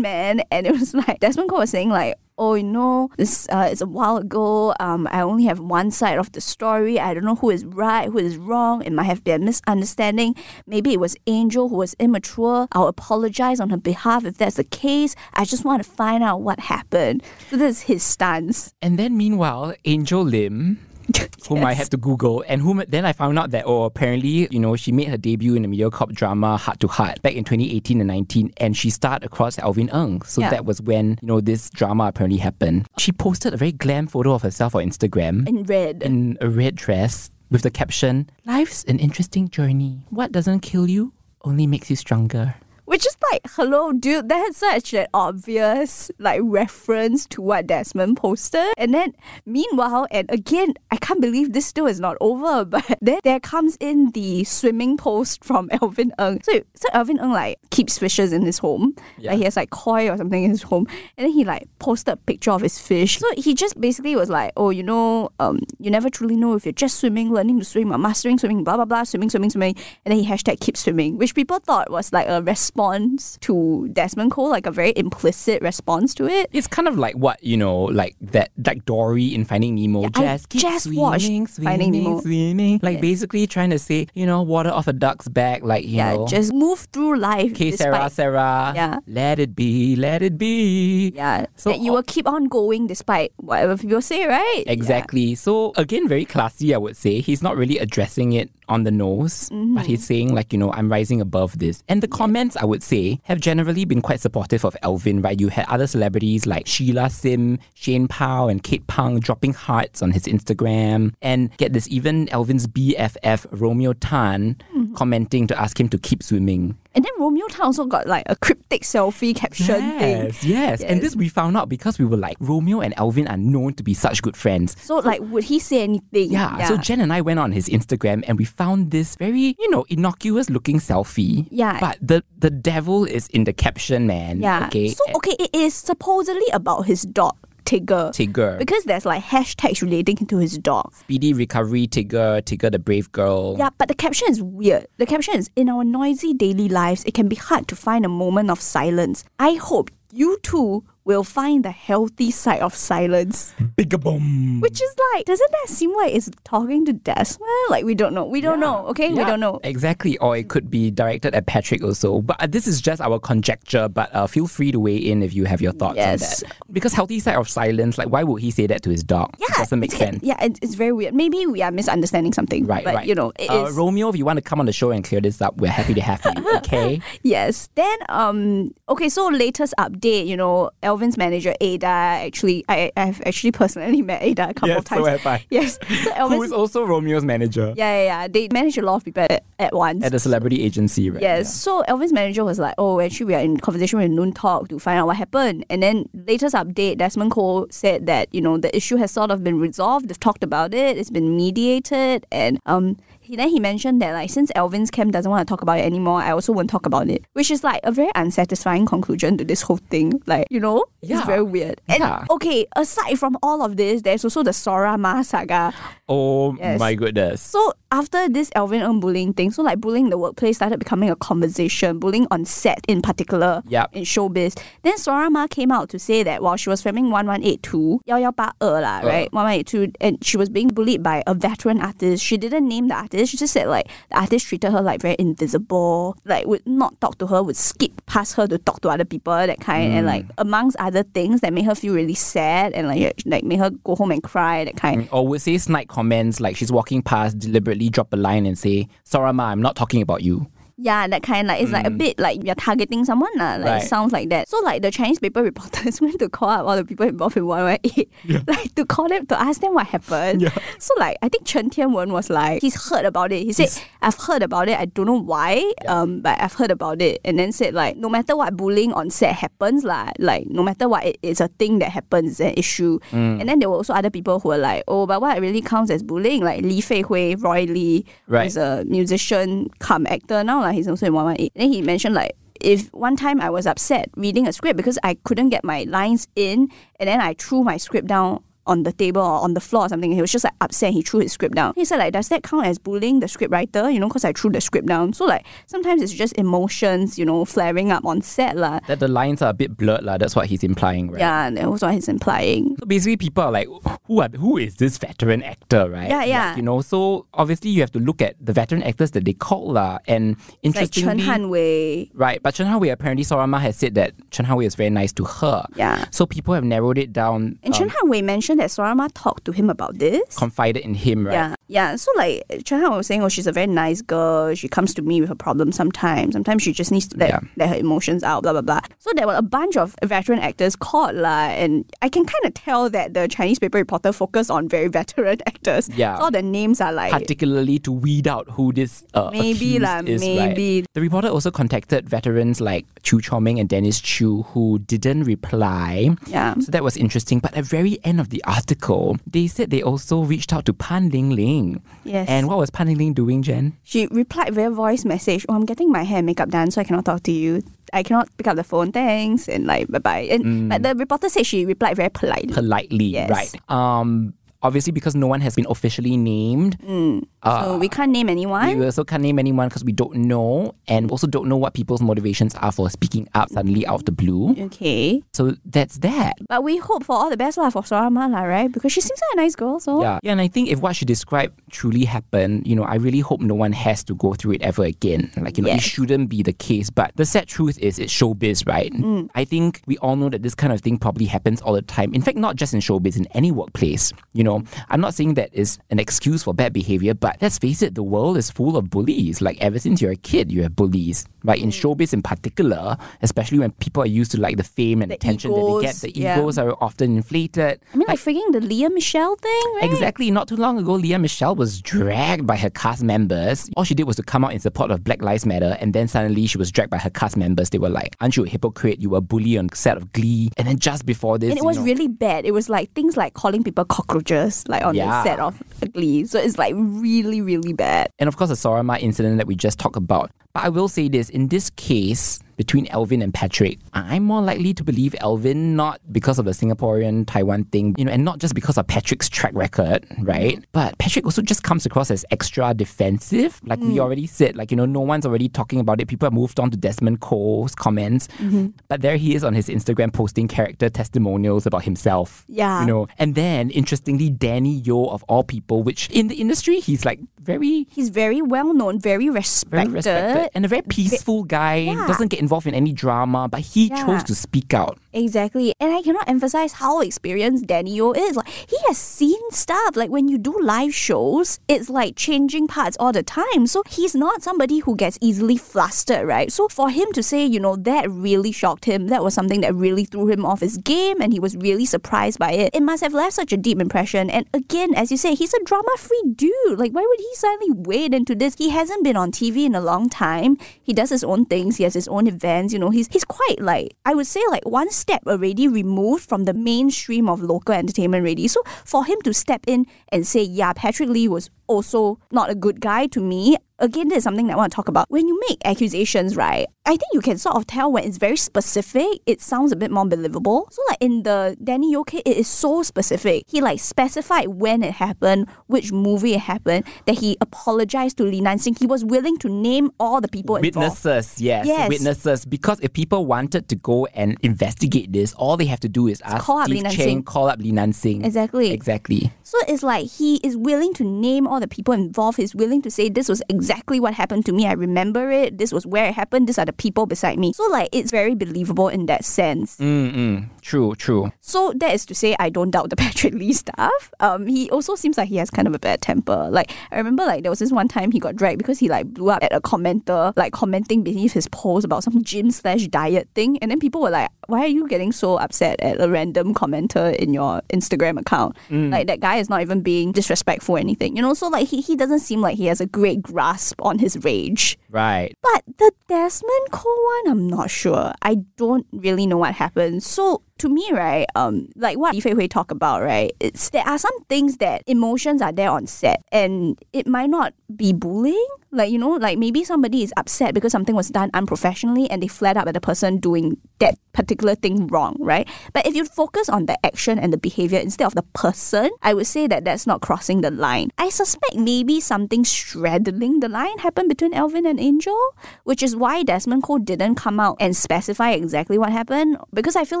[0.00, 0.40] man?
[0.50, 3.82] And it was like, Desmond Koh was saying, like, oh, you know, this uh, is
[3.82, 4.74] a while ago.
[4.80, 6.98] Um, I only have one side of the story.
[6.98, 8.82] I don't know who is right, who is wrong.
[8.82, 10.34] It might have been a misunderstanding.
[10.66, 12.66] Maybe it was Angel who was immature.
[12.72, 15.14] I'll apologize on her behalf if that's the case.
[15.34, 17.22] I just want to find out what happened.
[17.50, 18.72] So this is his stance.
[18.80, 20.78] And then meanwhile, Angel Lim,
[21.48, 24.58] whom I had to Google, and whom then I found out that oh apparently you
[24.60, 28.00] know she made her debut in the MediaCorp drama Heart to Heart back in 2018
[28.00, 30.22] and 19, and she starred across Elvin Ng.
[30.22, 30.50] So Yeah.
[30.50, 32.86] that was when you know this drama apparently happened.
[32.98, 36.02] She posted a very glam photo of herself on Instagram In red.
[36.02, 40.02] in a red dress with the caption "Life's an interesting journey.
[40.10, 41.12] What doesn't kill you
[41.44, 42.54] only makes you stronger."
[42.90, 48.74] Which is like, hello, dude, that's such an obvious like reference to what Desmond posted.
[48.76, 49.14] And then
[49.46, 53.76] meanwhile, and again, I can't believe this still is not over, but then there comes
[53.78, 56.42] in the swimming post from Elvin Ng.
[56.42, 58.96] So so Elvin Ng like keeps fishes in his home.
[59.18, 59.30] Yeah.
[59.30, 60.88] Like he has like koi or something in his home.
[61.16, 63.20] And then he like posted a picture of his fish.
[63.20, 66.66] So he just basically was like, Oh, you know, um, you never truly know if
[66.66, 69.76] you're just swimming, learning to swim, or mastering swimming, blah blah blah, swimming, swimming, swimming.
[70.04, 74.30] And then he hashtag keep swimming, which people thought was like a response to Desmond
[74.32, 76.48] Koh, like a very implicit response to it.
[76.52, 80.04] It's kind of like what you know, like that, like Dory in Finding Nemo.
[80.04, 82.20] I just keep just swimming, watched swimming, Finding Nemo.
[82.20, 82.80] swimming.
[82.82, 85.62] Like basically trying to say, you know, water off a duck's back.
[85.62, 87.52] Like you Yeah, know, just move through life.
[87.52, 88.72] okay, Sarah, Sarah.
[88.74, 88.98] Yeah.
[89.06, 91.12] let it be, let it be.
[91.14, 94.62] Yeah, So that you will keep on going despite whatever people say, right?
[94.66, 94.72] Yeah.
[94.72, 95.34] Exactly.
[95.34, 97.20] So again, very classy, I would say.
[97.20, 99.74] He's not really addressing it on the nose, Mm-hmm.
[99.74, 101.82] but he's saying like, you know, I'm rising above this.
[101.88, 105.40] And the comments, I would say, have generally been quite supportive of Elvin, right?
[105.40, 110.10] You had other celebrities like Sheila Sim, Shane Pow, and Kate Pang dropping hearts on
[110.10, 111.14] his Instagram.
[111.22, 114.56] And get this, even Elvin's BFF, Romeo Tan.
[114.94, 116.76] Commenting to ask him to keep swimming.
[116.94, 120.24] And then Romeo Tan also got like a cryptic selfie caption thing.
[120.24, 120.82] Yes, yes.
[120.82, 123.82] And this we found out because we were like, Romeo and Elvin are known to
[123.82, 124.76] be such good friends.
[124.82, 126.32] So like, would he say anything?
[126.32, 129.70] Yeah, so Jen and I went on his Instagram and we found this very, you
[129.70, 131.46] know, innocuous looking selfie.
[131.50, 131.78] Yeah.
[131.78, 134.40] But the the devil is in the caption, man.
[134.40, 134.66] yeah.
[134.66, 134.88] Okay.
[134.88, 138.10] So okay, it is supposedly about his dog Tigger.
[138.12, 138.58] Tigger.
[138.58, 140.94] Because there's like hashtags relating to his dog.
[140.94, 143.56] Speedy recovery, Tigger, Tigger the brave girl.
[143.58, 144.86] Yeah, but the caption is weird.
[144.98, 148.08] The caption is In our noisy daily lives, it can be hard to find a
[148.08, 149.24] moment of silence.
[149.38, 153.54] I hope you too will find the healthy side of silence.
[153.76, 154.60] Big boom.
[154.60, 157.48] Which is like, doesn't that seem like it's talking to Desmond?
[157.70, 158.24] Like, we don't know.
[158.26, 159.08] We don't know, okay?
[159.08, 159.60] We don't know.
[159.64, 160.18] Exactly.
[160.18, 162.20] Or it could be directed at Patrick also.
[162.20, 165.32] But uh, this is just our conjecture, but uh, feel free to weigh in if
[165.34, 166.42] you have your thoughts Yes.
[166.42, 166.56] on that.
[166.72, 169.34] Because healthy side of silence, like why would he say that to his dog?
[169.38, 170.22] Yeah, It doesn't make sense.
[170.22, 171.14] Yeah, it's, it's very weird.
[171.14, 172.66] Maybe we are misunderstanding something.
[172.66, 173.06] Right, but, right.
[173.06, 173.50] you know, it is.
[173.50, 175.68] uh, Romeo, if you want to come on the show and clear this up, we're
[175.70, 176.30] happy to have you.
[176.60, 177.00] Okay.
[177.22, 177.68] Yes.
[177.74, 181.94] Then um okay, so latest update, you know, Elvin's manager Ada
[182.26, 185.04] actually I I've actually personally met Ada a couple Yes, of times.
[185.06, 185.38] so have I.
[185.58, 185.78] Yes.
[186.04, 188.22] So Who Elvin's is also Romeo's manager yeah, yeah, yeah.
[188.34, 190.02] They manage a lot of people at, at once.
[190.04, 191.22] at a celebrity agency, right?
[191.22, 191.54] Yes.
[191.64, 194.78] So Elvin's manager was like, "Oh, actually, we are in conversation with Noon Talk to
[194.78, 195.96] find out what happened." And then
[196.30, 200.08] latest update, Desmond Koh said that you know the issue has sort of been resolved.
[200.08, 200.96] They've talked about it.
[200.98, 202.96] It's been mediated, and um,
[203.30, 205.84] He, then he mentioned that like since Elvin's camp doesn't want to talk about it
[205.86, 209.44] anymore, I also won't talk about it, which is like a very unsatisfying conclusion to
[209.44, 210.20] this whole thing.
[210.26, 211.18] Like you know, Yeah.
[211.18, 211.80] it's very weird.
[211.88, 212.24] And Yeah.
[212.28, 215.72] okay, aside from all of this, there's also the Sora Ma saga.
[216.08, 216.80] Oh Yes.
[216.80, 217.40] my goodness.
[217.40, 221.08] So after this Elvin Ng bullying thing, so like bullying in the workplace started becoming
[221.08, 223.94] a conversation, bullying on set in particular Yup.
[223.94, 224.58] in showbiz.
[224.82, 228.80] Then Sora Ma came out to say that while she was filming 1182, 1182 er
[228.80, 229.06] lah, uh.
[229.06, 229.28] right?
[229.32, 232.24] 1182, and she was being bullied by a veteran artist.
[232.24, 233.19] She didn't name the artist.
[233.28, 237.18] She just said like the artist treated her like very invisible, like would not talk
[237.18, 239.92] to her, would skip past her to talk to other people, that kind.
[239.92, 240.30] And like mm.
[240.38, 243.96] amongst other things that made her feel really sad and like like made her go
[243.96, 245.02] home and cry, that kind.
[245.02, 248.58] Mm, or would say snide comments like she's walking past, deliberately drop a line and
[248.58, 250.46] say, Sorry, I'm not talking about you.
[250.82, 253.56] Yeah, that kind like it's like a bit like you're targeting someone lah.
[253.56, 253.64] Like Mm.
[253.66, 253.82] Right.
[253.84, 254.48] it sounds like that.
[254.48, 257.44] So like the Chinese paper reporters went to call up all the people involved in
[257.46, 260.50] 118, like to call them to ask them what happened.
[260.78, 263.42] So like I think Chen Tianwen was like he's heard about it.
[263.44, 263.68] He said
[264.00, 264.78] I've heard about it.
[264.78, 267.20] I don't know why, um, but I've heard about it.
[267.24, 270.88] And then said like no matter what bullying on set happens lah, like no matter
[270.88, 272.98] what it is a thing that happens, it's an issue.
[273.12, 273.40] Mm.
[273.40, 275.90] And then there were also other people who were like, oh, but what really counts
[275.90, 276.42] as bullying?
[276.42, 278.44] Like Li Fei Hui, Roy Lee, Right.
[278.44, 280.60] who's a musician come actor now.
[280.62, 281.50] Like he's also in 118.
[281.54, 285.14] Then he mentioned like if one time I was upset reading a script because I
[285.14, 289.20] couldn't get my lines in and then I threw my script down on the table
[289.22, 290.12] or on the floor or something.
[290.12, 290.92] He was just like upset.
[290.92, 291.72] He threw his script down.
[291.76, 293.90] He said like, does that count as bullying the script writer?
[293.90, 295.12] You know, because I threw the script down.
[295.12, 298.80] So like sometimes it's just emotions, you know, flaring up on set lah.
[298.86, 300.18] That the lines are a bit blurred, lah.
[300.18, 301.20] That's what he's implying, right?
[301.20, 302.76] Yeah, and that was what he's implying.
[302.78, 303.68] So basically, people are like,
[304.06, 306.08] who are who is this veteran actor, right?
[306.08, 306.56] Yeah, Like, yeah.
[306.56, 309.72] you know, so obviously you have to look at the veteran actors that they call
[309.72, 309.98] lah.
[310.06, 312.10] And Like Chen interestingly, Hanwei.
[312.14, 312.42] right?
[312.42, 315.64] But Chen Hanwei apparently Sorama has said that Chen Hanwei is very nice to her.
[315.76, 316.04] Yeah.
[316.10, 317.58] So people have narrowed it down.
[317.62, 320.36] And um, Chen Hanwei mentioned that Sorama talked to him about this.
[320.36, 321.32] confided in him, right?
[321.34, 321.96] Yeah, yeah.
[321.96, 324.52] So like Chen Han was saying, oh, she's a very nice girl.
[324.54, 326.34] She comes to me with her problems sometimes.
[326.34, 327.40] Sometimes she just needs to let, Yeah.
[327.56, 328.42] let her emotions out.
[328.42, 328.80] Blah blah blah.
[328.98, 332.54] So there were a bunch of veteran actors called lah, and I can kind of
[332.54, 335.88] tell that the Chinese paper reporter focused on very veteran actors.
[335.94, 336.16] Yeah.
[336.18, 337.12] So all the names are like.
[337.12, 340.50] particularly to weed out who this uh, Maybe lah, is, right?
[340.50, 340.84] maybe.
[340.94, 346.10] The reporter also contacted veterans like Chew Chor Meng and Dennis Chew who didn't reply.
[346.26, 346.54] Yeah.
[346.58, 347.38] So that was interesting.
[347.38, 350.72] But at the very end of the article, they said they also reached out to
[350.72, 351.59] Pan Ling Ling.
[352.04, 352.28] Yes.
[352.28, 353.76] And what was Pan Ling Ling doing, Jen?
[353.84, 356.84] She replied via voice message, Oh, I'm getting my hair and makeup done, so I
[356.84, 357.62] cannot talk to you.
[357.92, 360.26] I cannot pick up the phone, thanks, and like bye bye.
[360.30, 360.68] And Mm.
[360.70, 362.52] but the reporter said she replied very politely.
[362.54, 363.30] Politely, Yes.
[363.30, 363.52] right?
[363.68, 366.78] Um, obviously because no one has been officially named.
[366.80, 367.22] Mm.
[367.44, 368.78] so uh, we can't name anyone.
[368.78, 372.02] We also can't name anyone because we don't know, and also don't know what people's
[372.02, 374.54] motivations are for speaking up suddenly out of the blue.
[374.66, 375.22] Okay.
[375.32, 376.34] So that's that.
[376.48, 378.70] But we hope for all the best lah for Sorama lah, right?
[378.70, 380.18] Because she seems like a nice girl, so Yeah.
[380.22, 383.40] yeah, and I think if what she described truly happened, you know, I really hope
[383.40, 385.30] no one has to go through it ever again.
[385.36, 386.90] Like, you know, it shouldn't be the case.
[386.90, 388.92] But the sad truth is, it's showbiz, right?
[388.92, 389.30] Mm.
[389.34, 392.12] I think we all know that this kind of thing probably happens all the time.
[392.14, 394.12] In fact, not just in showbiz, in any workplace.
[394.32, 394.49] You know,
[394.90, 398.02] I'm not saying that is an excuse for bad behavior, but let's face it, the
[398.02, 399.40] world is full of bullies.
[399.40, 401.60] Like, ever since you're a kid, you have bullies, right?
[401.60, 401.80] In mm.
[401.80, 405.52] showbiz in particular, especially when people are used to like the fame and The attention
[405.52, 406.38] that they get, egos, the yeah.
[406.38, 407.80] egos are often inflated.
[407.92, 409.90] I mean, like freaking the Lea Michele thing, right?
[409.90, 410.30] Exactly.
[410.30, 413.70] Not too long ago, Lea Michele was dragged by her cast members.
[413.76, 416.08] All she did was to come out in support of Black Lives Matter, and then
[416.08, 417.70] suddenly she was dragged by her cast members.
[417.70, 419.00] They were like, "Aren't you a hypocrite?
[419.00, 421.62] You were a bully on set of Glee." And then just before this, And it
[421.62, 422.44] you was know- really bad.
[422.44, 425.06] It was like things like calling people cockroaches, like on Yeah.
[425.06, 426.24] the set of Glee.
[426.26, 428.10] So it's like really, really bad.
[428.18, 430.30] and of course the Sorama incident that we just talked about.
[430.52, 434.74] But I will say this: in this case, between Elvin and Patrick, I'm more likely
[434.74, 438.54] to believe Elvin, not because of the Singaporean Taiwan thing, you know, and not just
[438.54, 440.62] because of Patrick's track record, right?
[440.72, 443.98] But Patrick also just comes across as extra defensive, like we mm.
[443.98, 444.56] already said.
[444.56, 446.08] Like you know, no one's already talking about it.
[446.08, 448.66] People have moved on to Desmond Koh's comments, mm-hmm.
[448.88, 452.44] but there he is on his Instagram posting character testimonials about himself.
[452.46, 452.82] Yeah.
[452.82, 457.06] you know, and then interestingly, Danny Yeo of all people, which in the industry he's
[457.06, 459.92] like very He's very well known, very respected.
[459.92, 461.76] very respected and a very peaceful guy.
[461.76, 462.06] Yeah.
[462.06, 464.04] Doesn't get involved in any drama, but he Yeah.
[464.06, 464.98] chose to speak out.
[465.12, 465.74] Exactly.
[465.80, 468.36] And I cannot emphasize how experienced Daniel is.
[468.36, 469.96] Like he has seen stuff.
[469.96, 473.66] Like when you do live shows, it's like changing parts all the time.
[473.66, 476.52] So he's not somebody who gets easily flustered, right?
[476.52, 479.74] So for him to say, you know, that really shocked him, that was something that
[479.74, 482.70] really threw him off his game and he was really surprised by it.
[482.74, 484.30] It must have left such a deep impression.
[484.30, 486.78] And again, as you say, he's a drama free dude.
[486.78, 488.54] Like why would he suddenly wade into this?
[488.58, 490.56] He hasn't been on TV in a long time.
[490.82, 493.60] He does his own things, he has his own events, you know, he's he's quite
[493.60, 498.22] like I would say like one step already removed from the mainstream of local entertainment
[498.22, 498.48] already.
[498.48, 502.54] So for him to step in and say, yeah, Patrick Lee was also not a
[502.54, 503.56] good guy to me.
[503.78, 505.06] Again, this is something that I want to talk about.
[505.08, 508.36] When you make accusations, right, I think you can sort of tell when it's very
[508.36, 510.68] specific, it sounds a bit more believable.
[510.70, 513.44] So like in the Danny Yoke, it is so specific.
[513.48, 518.42] He like specified when it happened, which movie it happened, that he apologized to Li
[518.42, 518.78] Nansing.
[518.78, 520.58] He was willing to name all the people.
[520.60, 521.88] Witnesses, yes, Yes.
[521.88, 522.44] witnesses.
[522.44, 526.20] Because if people wanted to go and investigate this, all they have to do is
[526.22, 527.24] ask call up Steve Nansing.
[527.24, 528.26] call up Li Nansing.
[528.26, 528.72] Exactly.
[528.72, 529.32] Exactly.
[529.42, 532.38] So it's like he is willing to name all the people involved.
[532.38, 534.66] is willing to say this was exactly what happened to me.
[534.66, 535.58] I remember it.
[535.58, 536.48] This was where it happened.
[536.48, 537.52] These are the people beside me.
[537.52, 539.76] So like it's very believable in that sense.
[539.76, 540.48] Mm-mm.
[540.62, 541.32] True, true.
[541.40, 544.12] So that is to say, I don't doubt the Patrick Lee stuff.
[544.20, 546.48] Um, he also seems like he has kind of a bad temper.
[546.50, 549.06] Like I remember, like there was this one time he got dragged because he like
[549.06, 553.28] blew up at a commenter, like commenting beneath his post about some gym slash diet
[553.34, 556.54] thing, and then people were like, "Why are you getting so upset at a random
[556.54, 558.56] commenter in your Instagram account?
[558.70, 558.90] Mm.
[558.92, 561.80] Like that guy is not even being disrespectful or anything, you know." So like he
[561.80, 564.78] he doesn't seem like he has a great grasp on his rage.
[564.90, 565.36] Right.
[565.40, 566.88] But the Desmond Koh
[567.24, 568.12] one, I'm not sure.
[568.22, 570.02] I don't really know what happened.
[570.02, 573.98] So to me, right, um, like what Li Hui talk about, right, it's there are
[573.98, 578.46] some things that emotions are there on set, and it might not be bullying.
[578.70, 582.28] Like you know, like maybe somebody is upset because something was done unprofessionally, and they
[582.28, 585.48] flared up at the person doing that particular thing wrong, right?
[585.72, 589.14] But if you focus on the action and the behavior instead of the person, I
[589.14, 590.90] would say that that's not crossing the line.
[590.98, 595.18] I suspect maybe something straddling the line happened between Elvin and Angel,
[595.64, 599.36] which is why Desmond Koh didn't come out and specify exactly what happened.
[599.52, 600.00] Because I feel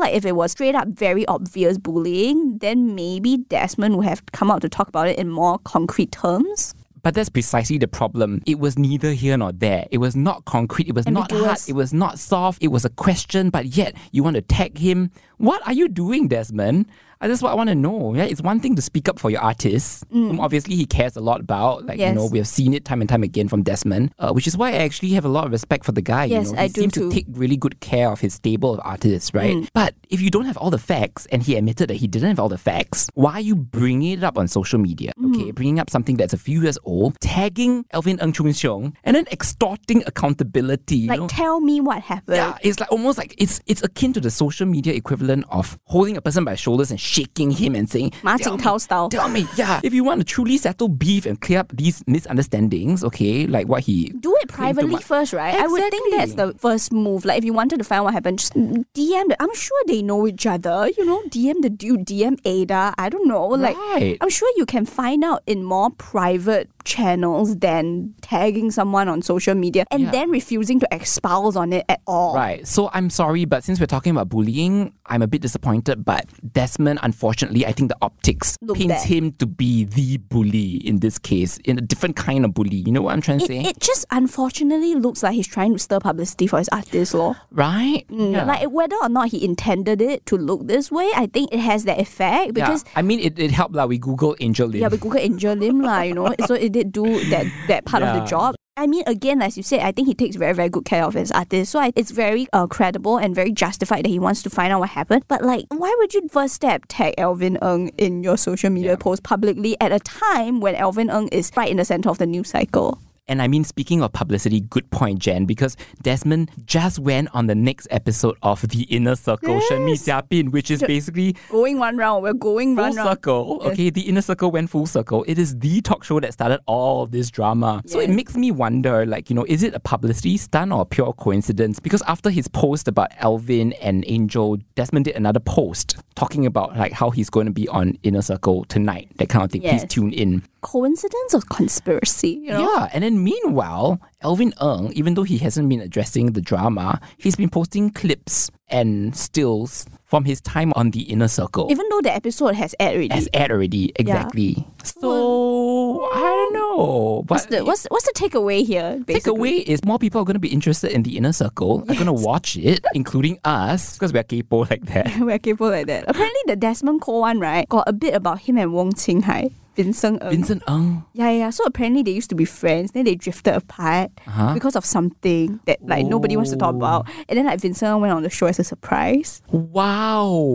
[0.00, 4.50] like if it was straight up very obvious bullying, then maybe Desmond would have come
[4.50, 6.74] out to talk about it in more concrete terms.
[7.02, 8.42] But that's precisely the problem.
[8.46, 9.86] It was neither here nor there.
[9.90, 10.88] It was not concrete.
[10.88, 11.58] It was not hard.
[11.66, 12.62] It was not soft.
[12.62, 15.10] It was a question, but yet you want to tag him.
[15.38, 16.86] What are you doing, Desmond?
[17.20, 18.14] Uh, That's what I want to know.
[18.14, 21.20] Yeah, it's one thing to speak up for your artist, whom obviously he cares a
[21.20, 21.84] lot about.
[21.86, 22.14] Like you Mm.
[22.14, 24.70] Know, we have seen it time and time again from Desmond, uh, which is why
[24.70, 26.24] I actually have a lot of respect for the guy.
[26.24, 27.08] Yes, you know, he I do seems too.
[27.10, 29.54] to take really good care of his stable of artists, right?
[29.56, 29.68] Mm.
[29.74, 32.40] But if you don't have all the facts, and he admitted that he didn't have
[32.40, 35.12] all the facts, why are you bringing it up on social media?
[35.18, 35.34] Mm.
[35.36, 39.14] Okay, bringing up something that's a few years old, tagging Elvin Ng Chung Xiong, and
[39.14, 40.96] then extorting accountability.
[40.96, 41.28] you Like, know?
[41.28, 42.36] tell me what happened.
[42.36, 46.16] Yeah, it's like almost like it's it's akin to the social media equivalent of holding
[46.16, 49.28] a person by the shoulders and shaking him and saying, Ma "Tell me, style." Tell
[49.28, 53.46] me, yeah, if you want to truly settle beef and clear up these misunderstandings, okay,
[53.46, 55.54] like what he do it privately first, right?
[55.54, 57.24] I would think that's the first move.
[57.24, 59.28] Like if you wanted to find out what happened, just DM.
[59.28, 60.88] The, I'm sure they know each other.
[60.96, 62.94] You know, DM the dude, DM Ada.
[62.98, 63.46] I don't know.
[63.46, 64.16] Like Right.
[64.20, 69.54] I'm sure you can find out in more private channels than tagging someone on social
[69.54, 70.10] media and Yeah.
[70.12, 72.34] then refusing to espouse on it at all.
[72.34, 72.66] Right.
[72.66, 76.04] So I'm sorry, but since we're talking about bullying, I'm a bit disappointed.
[76.04, 79.08] But Desmond, unfortunately, I think the optics Look paints bad.
[79.08, 82.76] him to be the bully in this case, in a different kind of bully.
[82.86, 83.60] You know what I'm trying to It, say?
[83.70, 87.34] it just unfortunately looks like he's trying to stir publicity for his artist law.
[87.50, 88.04] right?
[88.10, 88.44] Mm, yeah.
[88.44, 91.84] Like whether or not he intended it to look this way, I think it has
[91.84, 92.92] that effect because yeah.
[92.96, 93.74] I mean, it, it helped.
[93.74, 94.80] Like, we Google Angel Lim.
[94.82, 96.34] Yeah, we Google Angel Lim lah, you know.
[96.46, 98.54] So it did do that that part of the job.
[98.80, 101.12] I mean, again, as you said, I think he takes very, very good care of
[101.12, 101.70] his artist.
[101.70, 104.80] So I, it's very uh, credible and very justified that he wants to find out
[104.80, 105.24] what happened.
[105.28, 109.22] But like, why would you first step tag Elvin Ng in your social media post
[109.22, 112.48] publicly at a time when Elvin Ng is right in the center of the news
[112.48, 112.98] cycle?
[113.30, 117.54] And I mean, speaking of publicity, good point, Jen, because Desmond just went on the
[117.54, 121.96] next episode of The Inner Circle, Shen Mi Xia Bin, which is basically Going one
[121.96, 123.08] round, we're going full one round.
[123.08, 123.60] circle.
[123.66, 125.24] Okay, The Inner Circle went full circle.
[125.28, 127.82] It is the talk show that started all this drama.
[127.86, 131.12] So it makes me wonder, like, you know, is it a publicity stunt or pure
[131.12, 131.78] coincidence?
[131.78, 136.92] Because after his post about Elvin and Angel, Desmond did another post talking about like
[136.92, 139.62] how he's going to be on Inner Circle tonight, that kind of thing.
[139.62, 140.42] Please tune in.
[140.60, 142.40] Coincidence or conspiracy?
[142.44, 142.74] You know?
[142.74, 147.36] Yeah, and then meanwhile, Elvin Ng, even though he hasn't been addressing the drama, he's
[147.36, 151.70] been posting clips and stills from his time on the Inner Circle.
[151.70, 153.10] Even though the episode has aired already.
[153.12, 154.66] as aired already, exactly.
[154.82, 159.00] So I don't know, but what's the what's what's the takeaway here?
[159.06, 159.60] Basically?
[159.60, 161.82] takeaway is more people are going to be interested in the Inner Circle.
[161.88, 165.06] Are going to watch it, including us, because we're capable like that.
[165.20, 166.04] We're capable like that.
[166.08, 169.50] Apparently, the Desmond Koh one, right, got a bit about him and Wong Qing Hai,
[169.76, 170.30] Vincent Ng.
[170.30, 171.04] Vincent Ng.
[171.12, 171.50] Yeah, yeah.
[171.50, 172.92] So apparently, they used to be friends.
[172.92, 174.54] Then they drifted apart Uh-huh.
[174.54, 177.06] because of something that like nobody wants to talk about.
[177.28, 179.42] And then like Vincent Ng went on the show as a surprise.
[179.48, 179.99] Wow.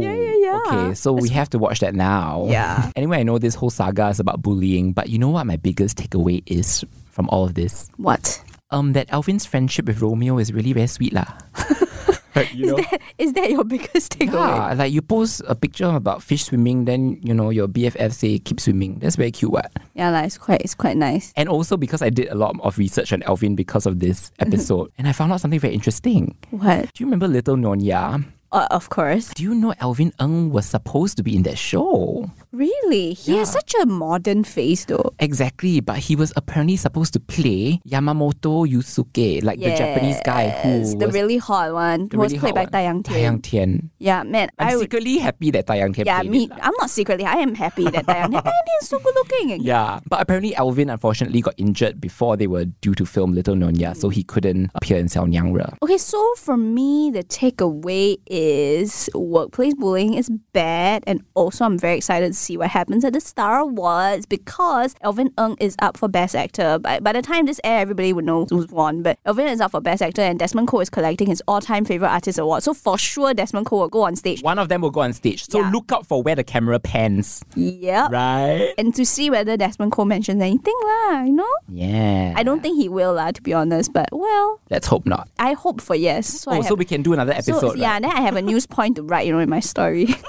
[0.02, 0.62] Yeah, yeah, yeah.
[0.68, 2.46] Okay, so we have to watch that now.
[2.50, 2.92] Yeah.
[2.96, 5.98] Anyway, I know this whole saga is about bullying, but you know what my biggest
[5.98, 7.90] takeaway is from all of this?
[7.98, 8.42] What?
[8.72, 11.28] Um, that Elvin's friendship with Romeo is really very sweet lah.
[12.54, 12.78] you know?
[12.78, 14.52] Is that is that your biggest takeaway?
[14.58, 18.40] Yeah, like you post a picture about fish swimming, then you know your BFF say
[18.40, 19.00] keep swimming.
[19.00, 19.72] That's very cute, what?
[19.94, 21.32] Yeah, like, it's quite it's quite nice.
[21.36, 24.92] And also because I did a lot of research on Elvin because of this episode,
[24.98, 26.36] and I found out something very interesting.
[26.52, 26.92] What?
[26.94, 28.24] Do you remember Little Nonya?
[28.56, 29.34] Uh, of course.
[29.36, 32.32] Do you know Elvin Ng was supposed to be in that show?
[32.56, 33.14] Really?
[33.14, 35.12] He has such a modern face though.
[35.20, 40.70] Exactly, but he was apparently supposed to play Yamamoto Yusuke, like the Japanese guy who
[40.80, 43.04] Yes, the really hot one who was really played by hot one.
[43.04, 43.70] Taeyang Tai Yang Tian.
[43.76, 43.92] Tian.
[44.00, 44.84] Yeah, man, I'm I would.
[44.88, 46.46] secretly happy that Tai Yang Tian Yeah, me.
[46.46, 46.52] it.
[46.62, 47.26] I'm not secretly.
[47.26, 48.42] I am happy that Taeyang Tian.
[48.44, 49.62] Taeyang Tian is so good looking.
[49.62, 53.96] Yeah, but apparently Elvin unfortunately got injured before they were due to film Little Nonya,
[53.96, 55.76] so he couldn't appear in Xiao Nyangre.
[55.84, 61.98] Okay, so for me, the takeaway is workplace bullying is bad, and also I'm very
[61.98, 66.08] excited to see what happens at the Star Awards because Elvin Ng is up for
[66.08, 66.80] Best Actor.
[66.80, 69.72] By, by the time this air, everybody would know who's won, but Elvin is up
[69.72, 72.64] for Best Actor, and Desmond Koh is collecting his all-time favorite artist award.
[72.64, 74.42] So for sure, Desmond Koh will go on stage.
[74.44, 75.72] One of them will go on stage, so Yeah.
[75.72, 78.08] look out for where the camera pans, Yeah.
[78.12, 78.74] right?
[78.78, 81.54] And to see whether Desmond Koh mentions anything, lah, you know?
[81.70, 82.34] Yeah.
[82.36, 83.92] I don't think he will, lah, to be honest.
[83.94, 85.30] But well, Let's hope not.
[85.40, 86.28] I hope for yes.
[86.28, 87.60] So Oh, so we can do another episode.
[87.60, 87.78] so, right?
[87.78, 90.08] yeah, then I have a news point to write, you know, in my story.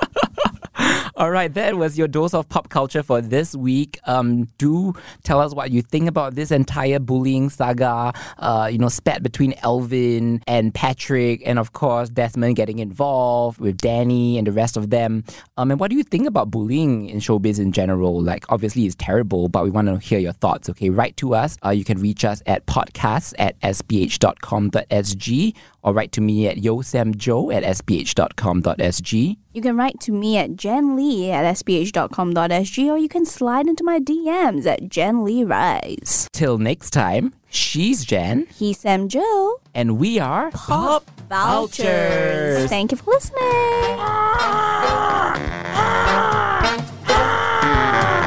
[1.18, 3.98] All right, that was your dose of pop culture for this week.
[4.05, 8.12] Um, do tell us what you think about this entire bullying saga.
[8.37, 13.79] Uh, you know, spat between Elvin and Patrick, and of course Desmond getting involved with
[13.79, 15.24] Danny and the rest of them.
[15.57, 18.20] Um, and what do you think about bullying in showbiz in general?
[18.20, 20.68] Like, obviously, it's terrible, but we want to hear your thoughts.
[20.68, 21.57] Okay, write to us.
[21.64, 27.55] Uh, you can reach us at podcasts at sph.com.sg or write to me at yosamjo
[27.55, 29.37] at sph.com.sg.
[29.57, 33.99] You can write to me at jenlee at sph.com.sg or you can slide into my
[33.99, 36.29] DMs at Jen Lee Rise.
[36.35, 39.59] Till next time, she's Jen, He's Sam Jo.
[39.75, 42.69] and we are Pop Vultures.
[42.69, 43.97] Thank you for listening.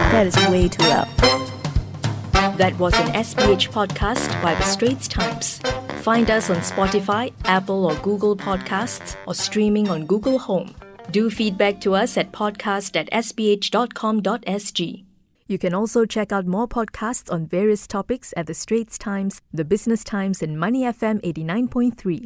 [0.10, 1.08] That is way too loud.
[2.58, 5.60] That was an SPH podcast by The Straits Times.
[6.02, 10.74] Find us on Spotify, Apple or Google Podcasts, or streaming on Google Home.
[11.12, 15.06] Do feedback to us at podcast at sph.com.sg.
[15.48, 19.65] You can also check out more podcasts on various topics at The Straits Times, The
[19.65, 22.26] Business Times, and Money FM 89.3.